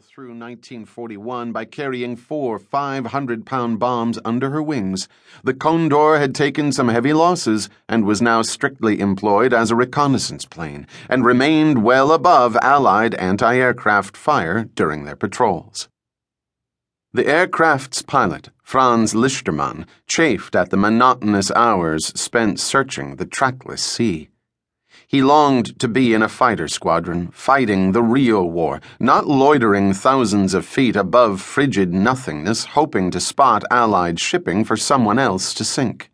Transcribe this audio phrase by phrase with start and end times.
[0.00, 5.08] through 1941 by carrying four 500 pound bombs under her wings,
[5.42, 10.44] the Condor had taken some heavy losses and was now strictly employed as a reconnaissance
[10.44, 15.88] plane and remained well above Allied anti aircraft fire during their patrols.
[17.12, 24.28] The aircraft's pilot, Franz Lichtermann, chafed at the monotonous hours spent searching the trackless sea.
[25.10, 30.52] He longed to be in a fighter squadron, fighting the real war, not loitering thousands
[30.52, 36.10] of feet above frigid nothingness, hoping to spot Allied shipping for someone else to sink.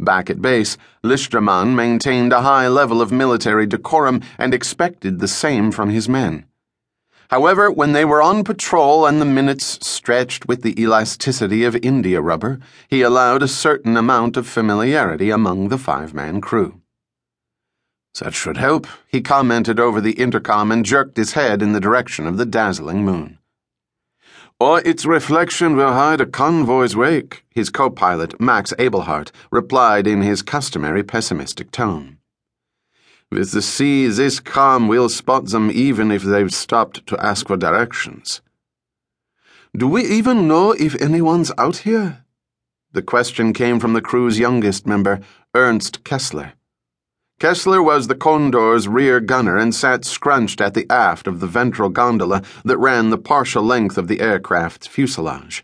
[0.00, 5.70] Back at base, Lichtermann maintained a high level of military decorum and expected the same
[5.70, 6.46] from his men.
[7.28, 12.22] However, when they were on patrol and the minutes stretched with the elasticity of India
[12.22, 16.80] rubber, he allowed a certain amount of familiarity among the five man crew.
[18.20, 22.26] That should help, he commented over the intercom and jerked his head in the direction
[22.26, 23.38] of the dazzling moon.
[24.60, 30.22] Or its reflection will hide a convoy's wake, his co pilot, Max Abelhart, replied in
[30.22, 32.18] his customary pessimistic tone.
[33.30, 37.56] With the sea this calm, we'll spot them even if they've stopped to ask for
[37.56, 38.40] directions.
[39.76, 42.24] Do we even know if anyone's out here?
[42.92, 45.20] The question came from the crew's youngest member,
[45.54, 46.54] Ernst Kessler.
[47.38, 51.88] Kessler was the Condor's rear gunner and sat scrunched at the aft of the ventral
[51.88, 55.62] gondola that ran the partial length of the aircraft's fuselage.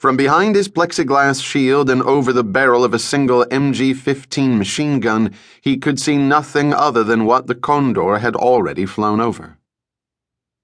[0.00, 4.98] From behind his plexiglass shield and over the barrel of a single MG 15 machine
[4.98, 9.57] gun, he could see nothing other than what the Condor had already flown over.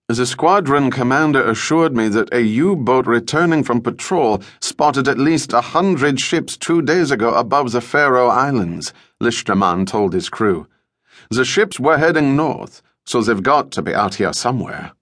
[0.09, 5.55] The squadron commander assured me that a U boat returning from patrol spotted at least
[5.55, 8.93] a hundred ships two days ago above the Faroe Islands.
[9.23, 10.67] Lichtermann told his crew.
[11.31, 14.93] The ships were heading north, so they've got to be out here somewhere.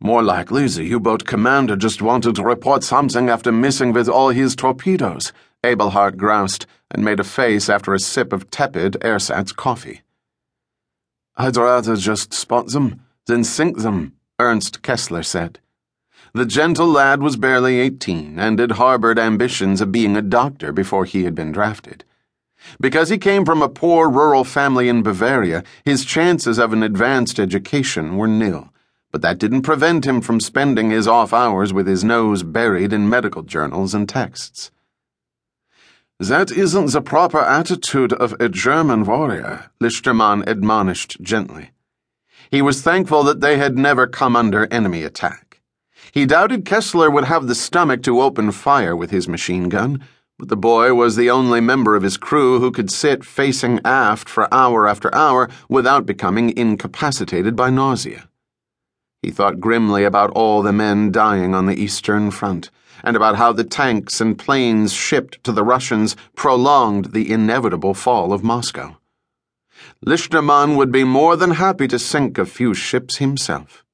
[0.00, 4.30] More likely, the U boat commander just wanted to report something after missing with all
[4.30, 10.00] his torpedoes, Abelhart groused and made a face after a sip of tepid ersatz coffee.
[11.36, 15.60] I'd rather just spot them than sink them, Ernst Kessler said.
[16.34, 21.04] The gentle lad was barely eighteen and had harbored ambitions of being a doctor before
[21.04, 22.04] he had been drafted.
[22.80, 27.38] Because he came from a poor rural family in Bavaria, his chances of an advanced
[27.38, 28.70] education were nil,
[29.12, 33.08] but that didn't prevent him from spending his off hours with his nose buried in
[33.08, 34.70] medical journals and texts.
[36.18, 41.70] That isn't the proper attitude of a German warrior, Lichtermann admonished gently.
[42.50, 45.60] He was thankful that they had never come under enemy attack.
[46.12, 50.02] He doubted Kessler would have the stomach to open fire with his machine gun
[50.38, 54.28] but the boy was the only member of his crew who could sit facing aft
[54.28, 58.28] for hour after hour without becoming incapacitated by nausea.
[59.20, 62.70] He thought grimly about all the men dying on the Eastern Front,
[63.02, 68.32] and about how the tanks and planes shipped to the Russians prolonged the inevitable fall
[68.32, 68.96] of Moscow.
[70.04, 73.84] Lichtermann would be more than happy to sink a few ships himself.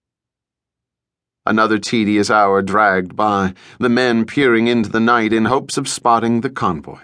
[1.47, 6.41] Another tedious hour dragged by, the men peering into the night in hopes of spotting
[6.41, 7.01] the convoy.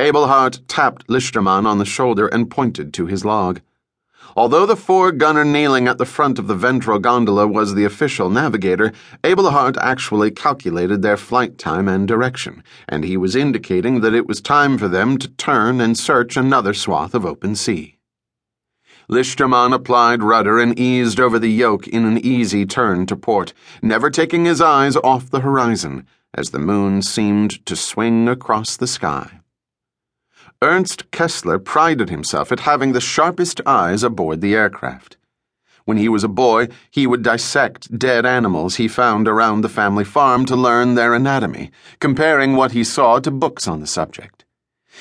[0.00, 3.60] Abelhart tapped Lichtermann on the shoulder and pointed to his log.
[4.36, 8.30] Although the fore gunner kneeling at the front of the ventral gondola was the official
[8.30, 8.92] navigator,
[9.22, 14.40] Abelhart actually calculated their flight time and direction, and he was indicating that it was
[14.40, 17.98] time for them to turn and search another swath of open sea.
[19.08, 23.52] Lichtermann applied rudder and eased over the yoke in an easy turn to port,
[23.82, 28.86] never taking his eyes off the horizon as the moon seemed to swing across the
[28.86, 29.40] sky.
[30.64, 35.18] Ernst Kessler prided himself at having the sharpest eyes aboard the aircraft.
[35.84, 40.04] When he was a boy, he would dissect dead animals he found around the family
[40.04, 41.70] farm to learn their anatomy,
[42.00, 44.46] comparing what he saw to books on the subject.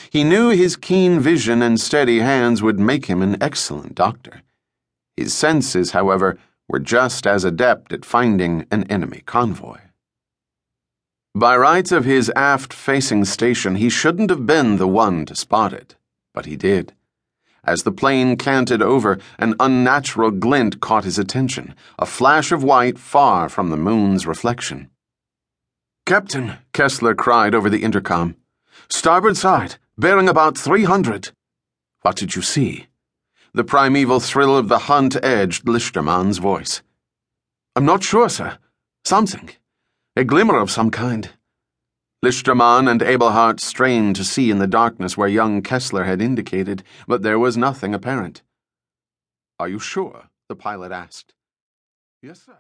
[0.10, 4.42] He knew his keen vision and steady hands would make him an excellent doctor.
[5.16, 6.38] His senses, however,
[6.68, 9.80] were just as adept at finding an enemy convoy.
[11.36, 15.74] By rights of his aft facing station, he shouldn't have been the one to spot
[15.74, 15.96] it,
[16.32, 16.94] but he did.
[17.64, 23.00] As the plane canted over, an unnatural glint caught his attention, a flash of white
[23.00, 24.92] far from the moon's reflection.
[26.06, 28.36] Captain, Kessler cried over the intercom.
[28.88, 31.32] Starboard side, bearing about 300.
[32.02, 32.88] What did you see?
[33.54, 36.84] The primeval thrill of the hunt edged Lichtermann's voice.
[37.76, 38.60] I'm not sure, sir.
[39.04, 39.50] Something.
[40.16, 41.32] A glimmer of some kind.
[42.24, 47.24] Lichtermann and Abelhart strained to see in the darkness where young Kessler had indicated, but
[47.24, 48.44] there was nothing apparent.
[49.60, 50.30] Are you sure?
[50.48, 51.34] the pilot asked.
[52.22, 52.52] Yes, sir.